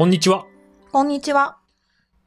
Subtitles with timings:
[0.00, 0.46] こんにちは。
[0.92, 1.58] こんにちは。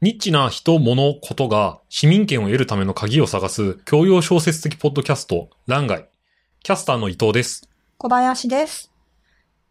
[0.00, 6.08] ニッチな人、物、ことが市民権を得るための鍵を探す教養小説的ポッドキャスト、欄外。
[6.62, 7.68] キャスターの伊藤です。
[7.98, 8.92] 小林です。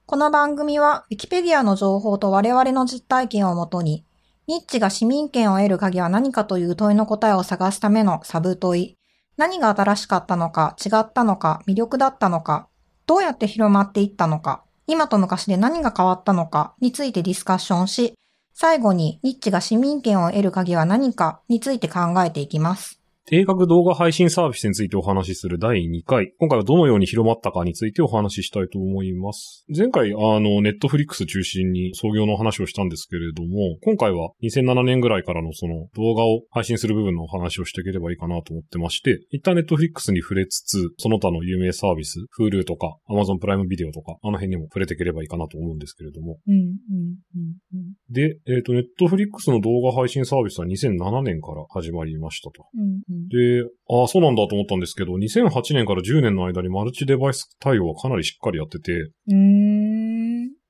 [0.06, 4.04] この番組は、ウィキペディアの情報と我々の実体験をもとに、
[4.48, 8.98] ニッチが市民権を得る鍵は何かという問いの答えを探すためのサブ問い。
[9.38, 12.68] 何が新しかったのか、違ったのか、魅力だったのか、
[13.06, 18.14] どうやって広まっていったのか、今と昔で何が変わったのかについてディスカッションし、
[18.54, 23.03] 最後にニッチが市民権を得る鍵は何かについて考えていきます。
[23.26, 26.34] 定格動画配信サービスについてお話しする第2回。
[26.40, 29.64] 今回はどのように広まったかについてお話ししたいと思います。
[29.74, 46.40] 前回、あの、ネットフリックス中心に創業の話をしたんですけれども、今回は2007年ぐらいからのその動画を配信する部分のお話をしていければいいかなと思ってまして、一旦ネットフリックスに触れつつ、その他の有名サービス、Hulu とか Amazon プライムビデオとか、あの辺にも触れていければいいかなと思うんですけれども。
[46.46, 47.94] うん、うん、うん、うん。
[48.10, 52.66] で、えっ、と、ネットフリックスの動画配信サービスは2007年から始まりましたと。
[52.76, 58.92] うんうんで、ああ、そうなんだと思ったんですけど、2008年から10年の間にマルチデバイス対応はかなりしっかりやってて。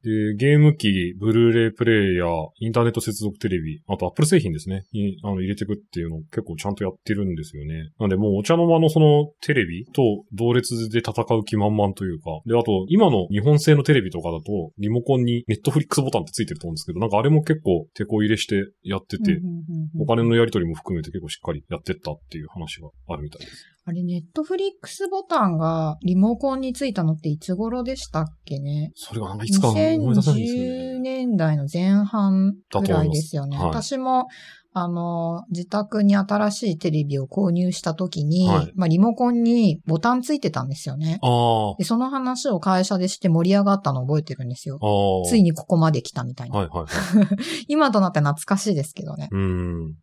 [0.03, 7.89] で、ゲーム機、ブルーレイプレイヤー、インターネット接続テレビ、あとアップル製品ですね、にあの入れていくっていうのを結構ちゃんとやってるんですよね。
[7.99, 10.01] なんでもうお茶の間のそのテレビと
[10.33, 19.39] 同列で戦う気満々というか、で、あと今の日本製のテレビとかだと、リモコンにネットフリックスボタンってついてると思うんですけど、なんかあれも結構手こ入れしてやってて、
[19.99, 23.72] お金のやり取りも含めて結構しっかりやってったっていう話があるみたいです。
[23.85, 28.91] あれ、ネットフリックスボタンがリモコンについたのっていつ頃でしたっけね？
[28.95, 30.99] それがなんかいつか思い出せないんですよ2010ね。
[30.99, 33.57] 年代の前半ぐらいですよね。
[33.57, 34.27] だと思い私も、
[34.73, 41.19] あの、自宅に新しいテレビを購入した時に、はいまあ、リモコンにボタンついてたんですよね。
[41.21, 44.79] あで、その話を会社でして盛り上がったのを覚えてるんですよ。
[45.27, 46.59] ついにここまで来たみたいな。
[46.59, 47.37] はいはいはい。
[47.69, 49.29] 今となって懐かしいですけどね。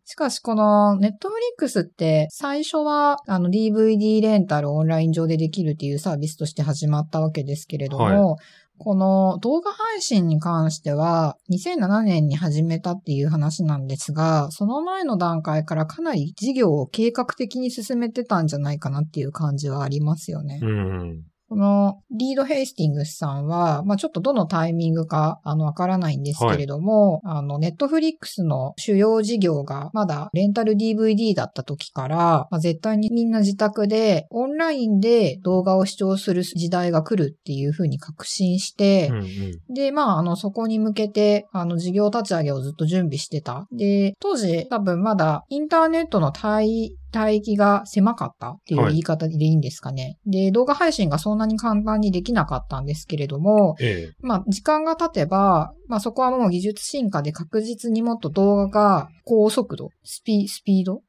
[0.05, 8.37] しかし、このネットフリックスって最初はあの DVD レンタルをオンライン上でできるっていうサービスとして始まったわけですけれども、
[8.83, 20.59] この動画配信に関しては2007年に始めたっていう話なんですが、その前の段階からかなり事業を計画的に進めてたんじゃないかなっていう感じはありますよね。
[20.63, 21.21] うん。
[21.51, 39.73] このリード・ヘイスティングスさんは、まあちょっとどのタイミングか、あの、わからないんですけれども、あの、ネットフリックスの主要事業がまだレンタル DVD だった時から、まあ絶対にみんな自宅でオンラインで動画を視聴する時代が来るっていうふうに確信して、うんうん。
[39.73, 43.67] で、まあ、あの、そこに向けて、あの、事業立ち上げをずっと準備してた。
[43.73, 50.17] で、当時、多分まだ、インターネットの帯、帯域が狭かったっていうはい言い方でいいんですかね。
[50.25, 54.15] で、動画配信がそんなに簡単にできなかったんですけれども、ええ。
[54.21, 61.01] まあ、時間が経てば、まあ、そこはもう技術進化で確実にもっと動画が高速度、スピ、スピード？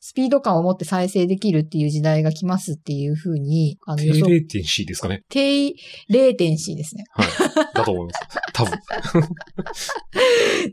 [0.00, 5.22] スピード感を持って再生できるっていう時代が来ますっていうふうに、あの、低レーテンシーですかね。
[5.28, 5.74] 低
[6.10, 7.04] 0点 C ですね。
[7.10, 7.28] はい。
[7.74, 8.26] だと思います。
[8.52, 8.78] 多分。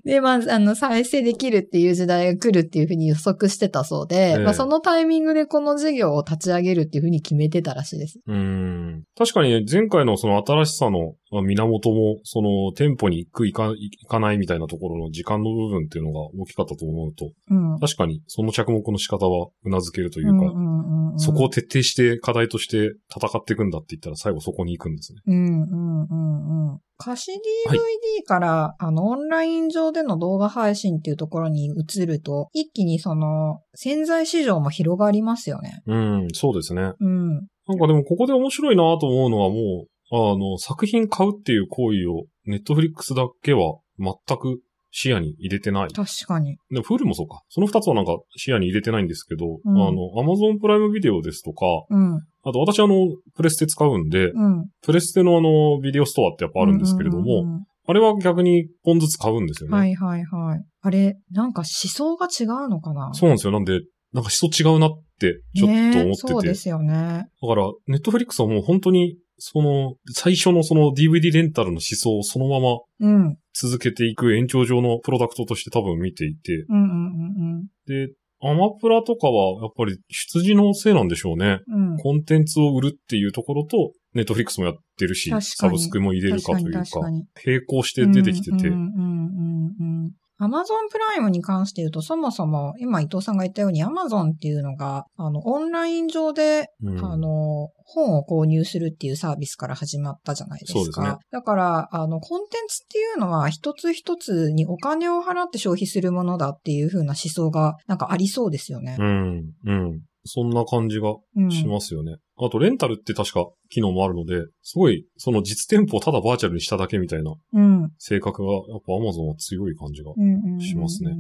[0.06, 8.20] で、まあ、あの、再生できるっていう時代が来るっていうふうに予測してたそうで、ええまあ、そのタイミングでこの事業を立ち上げるっていうふうに決めてたらしいです。
[8.26, 9.04] うーん。
[9.18, 17.80] 確かにね、前回のその新しさのまあ源も、その店舗に行く行か行かないみたいなところの時間の部分っていうのが大きかったと思うと、うん。
[17.80, 25.20] 確かにその着目の仕方は頷けるというか、うんうんうんうんそこを徹底して課題として戦っていくんだって言ったら最後そこに行くんですね。
[25.28, 26.80] うんうんうんうん。
[26.98, 35.82] 貸し DVD から、あの、オンライン上での動画配信っていうところに移ると、一気にその、潜在市場も広がりますよね。
[35.88, 36.94] うん、そうですね。
[37.00, 37.30] うん。
[37.68, 44.62] なんかでもここで面白いなと思うのはもう、あの、作品買うっていう行為を、ネットフリックスだけは全く
[44.92, 45.90] 視野に入れてない。
[45.90, 46.58] 確かに。
[46.72, 47.42] でも、フールもそうか。
[47.50, 52.16] その二つはなんか視野に入れてないんですけど、うんあの、アマゾンプライムビデオですとか、うん。
[52.16, 52.96] あと私あの、
[53.36, 54.70] プレステ使うんで、うん。
[54.82, 59.76] プレステのあの、ビデオストアってやっぱあるんですけれども、うんうんうんあれは逆に一本ずつ買うんですよね。
[59.76, 60.64] はいはいはい。
[60.82, 63.10] あれ、なんか思想が違うのかな？
[63.16, 63.52] そうなんですよ。
[63.52, 63.80] なんで、
[64.14, 66.06] なんか思想違うなって、ちょっと思ってて。
[66.06, 66.94] ねそうですよね。
[67.42, 73.38] だから、ネットフリックスはもう本当に、その、最初のその DVD レンタルの思想をそのままうん。
[73.54, 81.60] 続けていく延長上のプロダクトとして多分見ていて、うんうんで、アマプラとかはやっぱり出自のせいなんでしょうね。
[81.68, 81.98] うんうん。
[81.98, 87.10] コンテンツを売るっていうところと、ネットフリックスもやってるし、サブスクも入れるかというか、確か
[87.46, 100.80] 並行して出てきてて、うんうんうんうん Amazon プライムに関して言うと、そもそも、今伊藤さんが言ったように Amazon っていうのが、あの、オンライン上で、うんあの、本を購入するっていうサービスから始まったじゃないですか。
[100.80, 108.96] そうですねだから、あの、コンテンツっていうのは一つ一つにお金を払って消費するものだっていう風な思想がなんかありそうですよね。
[108.98, 109.54] うん。
[109.66, 110.02] うん。
[110.26, 112.18] そんな感じがうんしますよね。
[112.46, 117.92] あと、レンタルって確か機能もあるので、すごい、その実店舗をただバーチャルにしただけみたいなうん。
[117.98, 120.14] 性格が、やっぱ Amazon は強い感じが。
[120.60, 121.16] しますね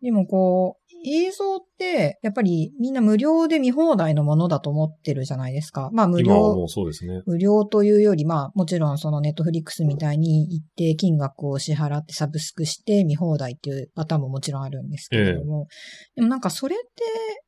[0.00, 5.90] でもこう、映像って、やっぱりみんな無料で見放題のものだと思ってるじゃないですか。
[5.92, 7.22] まあ無料、そうですね。
[7.26, 15.66] 無料というより、まあもちろんそのネットフリックスみたいに一定金額を支払ってサブスクして見放題っていうパターンももちろんあるんですけれども、
[16.16, 16.84] でもなんかそれって、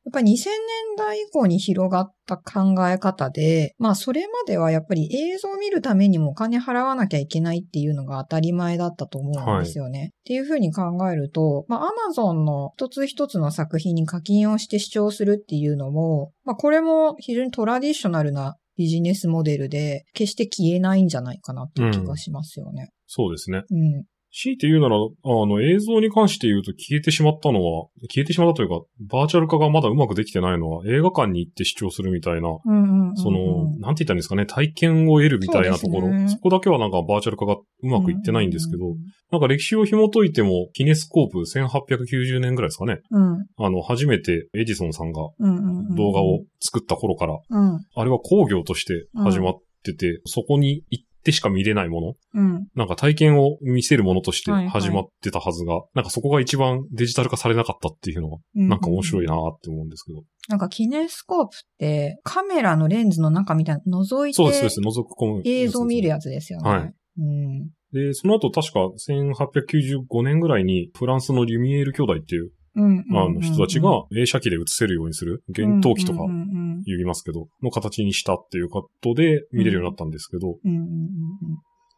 [0.05, 0.55] やっぱり2000年
[0.97, 10.11] 代以降に広がった考え方で、まあそれまではやっぱり映像を見るためにもお金払わなきゃいけないっていうのが当たり前だったと思うんですよね。
[10.13, 22.89] っていうふうに考えると、まあ Amazon の一つ一つの作品に課金をして視聴するっていうのも、まあこれも非常にトラディショナルなビジネスモデルで、決して消えないんじゃないかなっていう気がしますよね。
[23.05, 23.63] そうですね。
[23.69, 24.05] うん。
[24.33, 24.99] 強いて言うなら、あ
[25.45, 33.17] の、映像に関して言うと消えてしまったのは、消えてしまったというか、バーチャル化がまだうまくできてないのは、映画館に行って視聴するみたいな、うんうんうんうん。
[33.17, 36.39] その、なんて言ったんですかね、体験を得るみたいなところ、そ,、ね。
[36.41, 38.95] こだけはなんかバーチャル化がうまくいってないんですけど、
[39.31, 43.33] なんか歴史を紐解いても、キネスコープ1890年ぐらいですかね、うん。
[43.33, 45.95] うんあの、初めてエジソンさんがうんうんうん。
[45.95, 47.79] 動画を作った頃から、うん。
[47.95, 49.53] あれは工業として始まっ
[49.83, 52.41] てて、そこに行ってしか見れないもの？
[52.41, 52.67] うん。
[52.75, 59.31] なんか体験を見せるものとしてはいはい始まってたはずが、なんかそこが一番デジタル化されなかったっていうのが、なんか面白いな。
[59.31, 60.23] なって思うんですけど。
[60.49, 64.99] なんかキネスコープってカメラのレンズの中みたいなの覗いそうです、そうてです。
[64.99, 66.69] 覗く込む、映像を見るややつですよね。
[66.69, 67.69] はいうん。
[67.91, 80.87] つで、その後確か1895年ぐらいにフランスのリュミエール兄弟っていう、うんうんあの人たちが映写機で映せるようにする、幻灯機とかうんうんうん言いますけど、の形にしたっていうことで見れるようになったんですけど、うんうんうんうん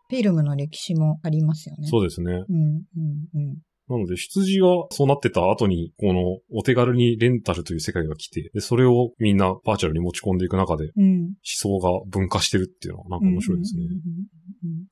[0.10, 1.88] フィルムの歴史もありますよね。
[1.88, 2.32] そうですね。
[2.34, 2.84] うんうん
[3.34, 3.58] うん
[3.90, 11.22] なので、出自がそうなってた後に、このお手軽にレンタルという世界が来て、で、それをみんなバーチャルに持ち込んでいく中で、うん。
[11.24, 13.82] 思想が分化してるっていうのはなんか面白いですね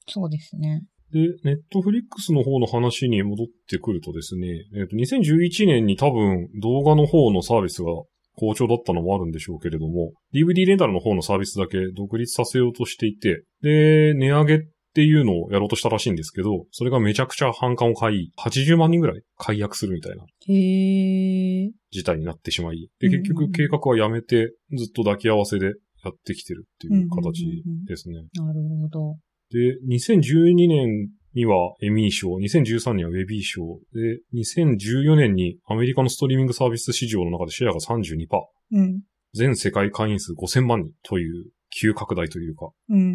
[0.08, 0.84] そうですね。
[1.12, 7.92] で、ネットフリックスの方の話に戻ってくるとですね、えっ、と、2011年に多分動画の方のサービスが
[8.38, 14.60] 好調だったのもあるんでしょうけれども、DVD レンタルの方のサービスだけ独立させようとしていて、で、値上げっ
[14.94, 21.70] ていうのをやろうとしたらしいんですけど、それがめちゃくちゃ反感を買い、80万人ぐらい解約するみたいなへー。
[21.92, 27.46] 事態になってしまい、で、うんうん結局計画はやめて、ずっと抱き合わせでやってきてるっていう形
[27.86, 28.16] ですね。
[28.34, 29.18] なるほど。
[29.52, 38.28] で、2012年にはエミー賞、2013年にはウェビー賞、で、2014年にアメリカのストリーミングサービス市場の中でシェアが32%、
[38.74, 39.02] うん。
[39.34, 43.14] 全世界会員数5000万人という急拡大というか、うんうんうん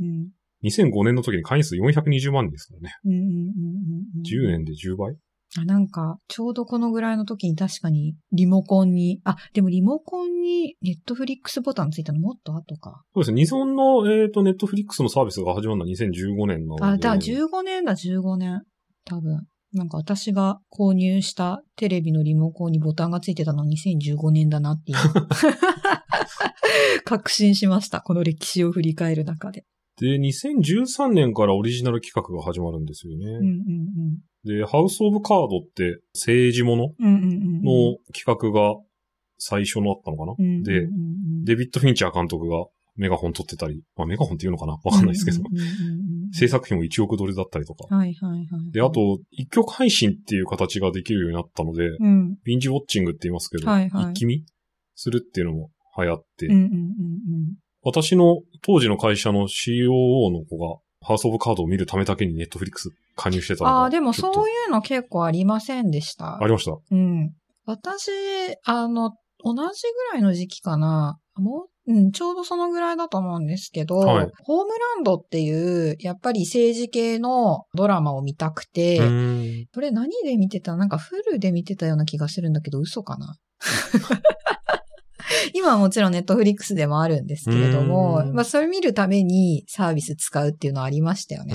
[0.00, 0.28] うん。
[0.64, 2.94] 2005年の時に会員数420万人ですからね。
[3.04, 3.34] うんうんうんうん
[4.16, 4.48] うん。
[4.48, 5.16] 10年で10倍あ、
[5.64, 13.02] なんか、ちょうどこのぐらいの時に確かにリモコンに、あ、でもリモコンにネットフリックスボタンついたのもっと後か。
[13.14, 13.44] そうですね。
[13.44, 16.84] 日本の、えっ、と、ネットフリックスのサービスが始まるのは2015年なので。
[16.84, 18.62] あ、だから15年だ、15年。
[19.04, 19.46] 多分。
[19.72, 24.98] なんか私が購入したテレビのリモコンにボタンがついてたの2015年だなっていう。
[27.04, 28.00] 確信しました。
[28.00, 29.64] この歴史を振り返る中で。
[30.00, 33.26] で、2013年からオリジナル企画が始まるんですよね。
[33.26, 37.06] うんうんで、ハウス・オブ・カードって政治ものうん。
[37.06, 37.62] うんうんうんうん。
[37.62, 38.80] の企画が
[39.38, 42.66] 最初のあったのかな、うんうんうんうん、で、デビッド・フィンチャー監督が
[42.96, 44.78] メガホン撮ってたり、まあメガホンっていうのかな？
[44.84, 45.66] わかんないですけど、うんうんうん
[46.04, 47.92] うん制作費も1億ドルだったりとか。
[47.92, 48.46] はいはいはい。
[48.70, 52.36] で、あ、と、一曲配信っていう形ができるようになったので、うん。
[52.44, 54.44] ビンジウォッチングって言いますけど、はいはい一気見
[54.94, 56.70] するっていうのも流行って、うんうんうん
[57.82, 66.36] 私の当時の会社の COO の子が、ハウス・オブ・カードを見るためだけにネットフリックス加入してたああ、でもそういうの結構ありませんでした。
[66.42, 66.76] ありました。
[66.90, 67.32] うん。
[67.66, 68.10] 私、
[68.64, 71.18] あの、同じぐらいの時期かな。
[71.36, 80.76] もう、うん、ちょうどそのぐらいだと思うんですけど、はいホームランドっていう、やっぱり政治系のドラマを見たくて、うーんそれ何で見てた？
[80.76, 83.36] なんかフルで見てたような気がするんだけど、嘘かな？
[85.54, 91.54] 今はもちろんネットフリックスでもあるんですけれどもう、んまあそれ見るためにサービス使うっていうのはありましたよね。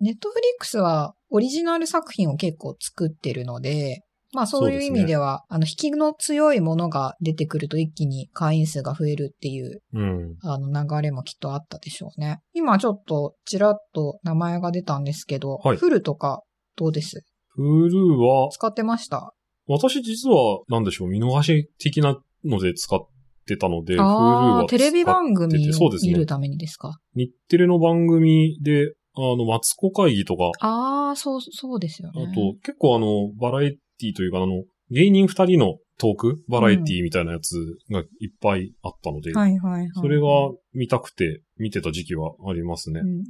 [0.00, 4.02] ネットフリックスはオリジナル作品を結構作ってるので、
[4.34, 10.36] まあそういう意味では、あの、引きの強いものが出てくると一気に会員数が増えるっていう、うん。
[10.42, 12.40] あの流れもきっとあったでしょうね。
[12.52, 16.42] 今ちょっとちらっと名前が出たんですけど、はいフルとか
[16.76, 17.22] どうです
[17.56, 19.32] ？Hulu は、使ってました？
[19.68, 22.98] 私実は、なんでしょう、見逃し的なので使っ
[23.46, 26.98] てたので、Hulu あはあ、テレビ番組を見るためにですか？
[27.14, 32.26] 日テレの番組で、あの、マツコ会議とか、ああ、そう、そうですよね。
[32.30, 37.54] あと、結構あの、バラエティというか、あの、芸人二人のトークバラエティみたいなやつ
[37.90, 38.06] がいっ
[38.40, 39.88] ぱいあったので、はいはいはい。
[39.94, 40.26] それが
[40.72, 43.06] 見たくて見てた時期はありますねう。
[43.06, 43.22] ん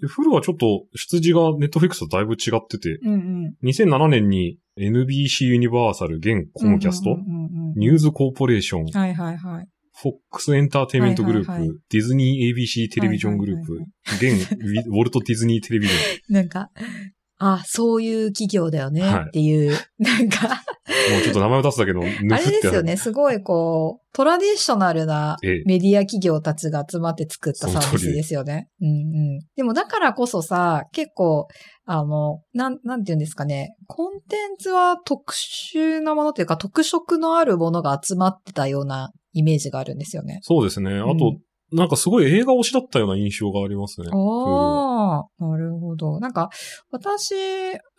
[0.00, 3.14] でフルはちょっと出自がネットフリックスとだいぶ違ってて、うん。
[3.14, 3.68] うんうん。
[3.68, 7.16] 2007年に NBC ユニバーサル現コムキャスト、
[7.76, 9.68] ニューズコーポレーション、はいはいはい。
[9.96, 16.34] フォックスエンターテイメントグループ、はいはいはいディズニー ABC テレビジョングループはいはい、現ウィ ウォルト・ディズニーテレビジョン。
[16.34, 16.70] なんか、
[17.38, 20.64] あ、そういう企業だよねはいっていう、なんか、
[21.12, 28.68] もうちょっと名前を出すだけのあれですよね、すごいこう、トラディショナルなええメディア企業たちが集まって作ったサービスですよね。
[28.80, 29.38] うんうん。
[29.56, 31.48] でもだからこそさ、結構、
[31.86, 40.38] あの、なん、なんて言うんですかね、コンテンツは特殊なものというか特色のあるものが集まってたようなイメージがあるんですよね。
[40.42, 40.98] そうですね。
[40.98, 41.40] あと、うん
[41.72, 44.08] なんかすごい映画推しだったような印象がありますね。
[44.12, 46.20] ああ、なるほど。
[46.20, 46.50] なんか、
[46.90, 47.34] 私、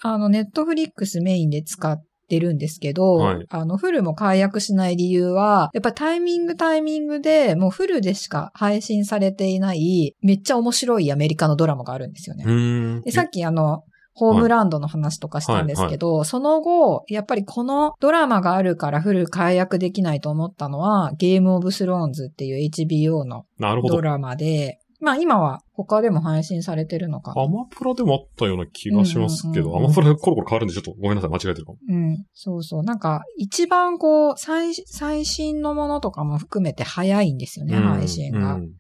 [0.02, 3.46] あの、ネットフリックスメインで使ってるんですけど、はい。
[3.50, 13.02] あの、フルも解約しない理由は、やっぱタイミングタイミングで、もうフルでしか配信されていない、めっちゃ面白いアメリカのドラマがあるんですよね。
[13.04, 13.84] で、さっきあの、
[14.16, 24.02] ホームランドの話とかしたんですけど、その後、やっぱりこのドラマがあるからフル解約できないと思ったのは、ゲームオブスローンズっていう HBO のド。
[24.02, 27.42] ラマで、まあ今は他でも配信されてるのかな。
[27.42, 31.78] アマプラでもあったような気がしますけど、うんうんうんうんアマプラでコロコロ変わるんでちょっとごめんなさい、間違えてるかも。
[31.88, 32.26] うん。
[32.34, 32.84] そうそう。
[32.84, 38.56] なんか、一番こう、最、最新のものとかも含めて早いんですよね、うん配信が。
[38.56, 38.72] うん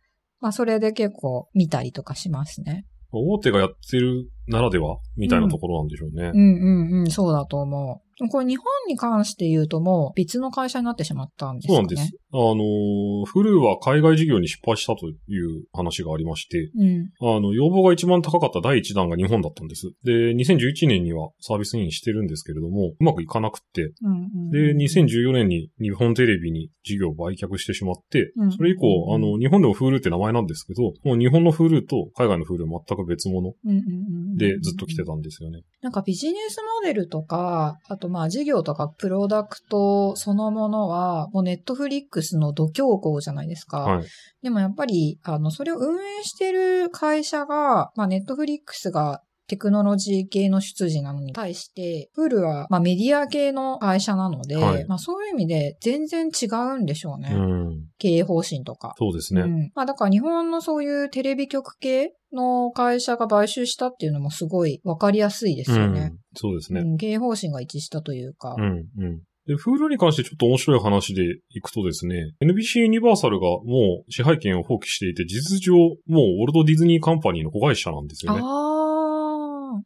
[0.41, 2.85] まあそれで結構見たりとかしますね。
[3.11, 6.31] 大手がやってるならではみたいなところなんでしょうね。
[6.33, 8.04] うんうんうん、そうだと思う。
[8.29, 11.87] これ日本に関して言うともう別の会社になってしまったんですよね。
[11.89, 12.17] そうなんです。
[12.31, 17.09] あのー、フルーは海外事業に失敗したという話がありまして、うん。
[17.21, 19.91] あの、要望が一番高かった第一弾が日本だったんです。
[20.03, 33.53] で、2011年にはサービスインしてるんですけれども、うまくいかなくって、うんうん、で、2014年に日本テレビに事業を売却してしまってうん、それ以降、あの、日本でも Hulu って名前なんですけど、もう日本の Hulu と海外の Hulu は全く別物
[34.35, 35.61] でずっと来てたんですよね。
[35.81, 43.79] なんかビジネスモデルとか、あとまあ事業とかプロダクトそのものは、もうネットフリックスの度胸校じゃないですか。
[43.79, 44.05] はい。
[44.43, 57.29] でもやっぱり、あの、それを運営してる会社が、まあネットフリックスがテクノロジー系の出自なのに対して、フールは、まあ、メディア系の会社なので、はいまあ、そういう意味で全然違うんでしょうね。
[57.31, 57.85] うん。
[57.99, 58.95] 経営方針とか。
[58.97, 59.41] そうですね。
[59.41, 59.71] うん。
[59.75, 66.01] まあ、だから日本のそういうテレビ局系の会社が買収したっていうのもすごいわかりやすいですよね。
[66.01, 66.81] うんそうですね。
[66.81, 68.55] うん経営方針が一致したというか。
[68.57, 69.21] うん、うん。
[69.47, 75.91] で、フールに関してちょっと面白い話でいくとですね、NBC ユニバーサルがもう支配権を放棄していて、事実上、もう
[76.39, 78.41] ウォルト・ディズニーカンパニーの子会社なんですよね。
[78.43, 78.64] あ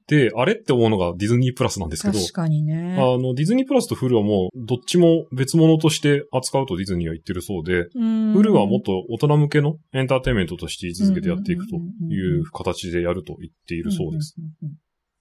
[0.10, 2.96] で、あれって思うのがディズニープラスなんですあ、けど、確かにね。
[2.98, 14.36] あの、ディズニープラスとフルはもう、どっちも別物として扱うとディズニーは言ってるそうで、うんフルはもっと大人向けのエンターテインメントとして位置づけてやっていくという形でやると言っているそうです。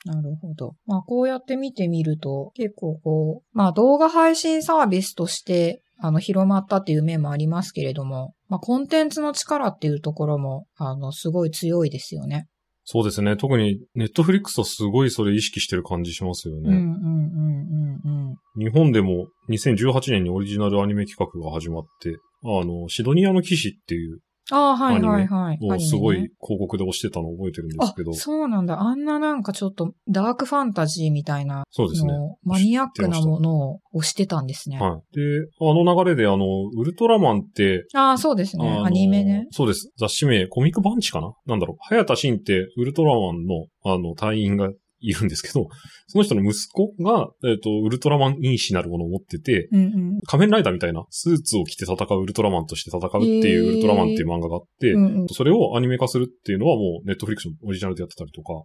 [0.05, 0.75] なるほど。
[0.87, 12.47] まあこうやって見てみると、結構こう、まあ動画配信サービスとして、あの、広まったっていう面もありますけれども、まあコンテンツの力っていうところも、あの、すごい強いですよね。
[12.91, 13.37] そうですね。
[13.37, 16.71] 特にネットフリックスはすごいそれ意識してる感じしますよね。
[16.71, 18.65] うんうんうんうんうん。
[18.65, 25.59] 日本でも2018年にオリジナルアニメ企画が始まって、あの、シドニアの騎士っていうああ、はいはいはい。
[25.61, 28.81] をすごい広告で押してたのを覚えてるんですけど、あ、そうなんだ。
[28.81, 32.13] あんななんかちょっとダークファンタジーみたいなそうですね。
[32.45, 34.79] マニアックなものを推してたんですね。
[34.81, 35.17] はい。
[35.17, 35.23] で、
[35.61, 38.83] あの流れであの、ウルトラマンって、ああ、そうですね。
[38.85, 39.47] アニメね。
[39.51, 39.91] そうです。
[39.99, 41.33] 雑誌名、コミックバンチかな？
[41.47, 41.77] なんだろう。
[41.81, 45.69] 早田真ってウルトラマンの、あの、隊員がいるんですけど、
[46.07, 50.21] その人の息子が、えっ、と、ウルトラマン因子なるものを持ってて、うんうん。
[50.27, 53.11] 仮面ライダーみたいなスーツを着て戦うウルトラマンとして戦うっ
[53.43, 55.29] ていうウルトラマンっていう漫画があって、うんうん。
[55.29, 58.65] それをアニメ化するっていうのはもうネットフリックスのオリジナルでやってたりとか。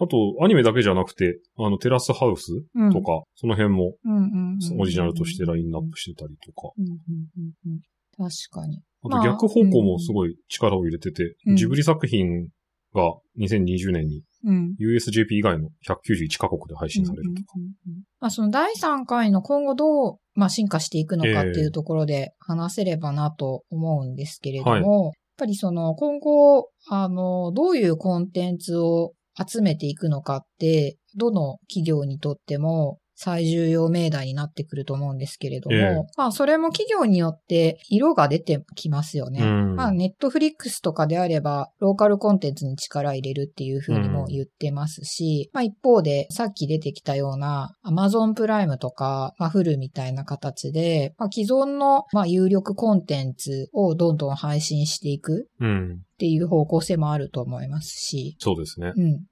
[0.00, 2.92] あと、アニメだけじゃなくて、あの、テラスハウスうん。
[2.92, 4.80] とか、その辺もうんうんうんうん。
[4.80, 6.90] オリジナルとしてラインナップしてたりとか、うんうん
[7.38, 7.80] うんうん。
[8.16, 8.82] 確かに。
[9.04, 11.56] あまあと逆方向もすごい力を入れてて、うん。
[11.56, 12.48] ジブリ作品
[12.94, 14.76] が2020年にうん。
[14.78, 17.52] USJP 以外の191カ国で配信されるとか。
[17.56, 39.40] うんうんうんうんまあ、その第3回の今後どう、まあ、進化していくのかっていうところで話せればなと思うんですけれども、やっぱりその今後、あの、どういうコンテンツを集めていくのかって、どの企業にとっても最重要命題になってくると思うんですけれども、ええまあそれも企業によって色が出てきますよね。
[39.42, 56.00] うんまあネットフリックスとかであれば、ローカルコンテンツに力入れるっていうふうにも言ってますし、まあ一方でさっき出てきたような Amazon プライムとか、まあフルみたいな形で、まあ既存のまあ有力コンテンツをどんどん配信していくうん。
[56.14, 58.92] っていう方向性もあると思いますし、そうですね。
[58.96, 59.24] うん。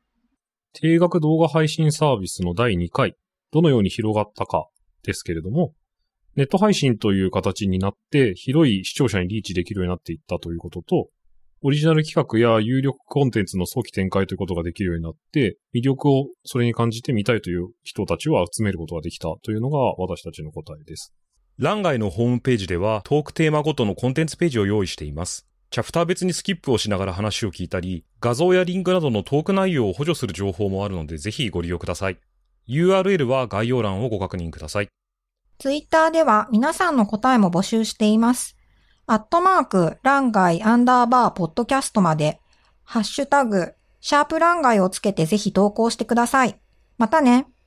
[0.74, 3.14] 定額動画配信サービスの第2回、
[3.52, 4.66] どのように広がったか
[5.02, 5.74] ですけれども、
[6.34, 11.08] ネット配信という形になって広い視聴者にリーチできるようになっていったということと、
[11.64, 21.14] オリジナル企画や有力コンテンツの早期展開ということができるようになって、魅力をそれに感じて見たいという人たちを集めることができたというのが私たちの答えです。
[21.58, 25.46] 欄外のホームページではトークテーマごとのコンテンツページを用意しています。
[25.70, 32.18] チャプター別にスキップをしながら話を聞いたり、画像やリンクなどのトーク内容を補助する情報もあるのでぜひご利用ください。
[32.68, 34.88] URL は概要欄をご確認ください。
[35.58, 38.56] ツイッターでは皆さんの答えも募集しています。
[39.06, 42.40] アットマーク、ランガイアンダーバーポッドキャストまで、
[42.84, 46.60] ハッシュタグ、シャープランガイをつけてぜひ投稿してください。
[46.98, 47.46] またね。